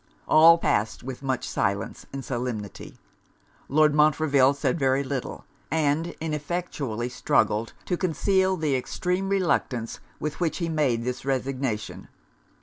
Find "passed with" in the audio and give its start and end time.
0.57-1.21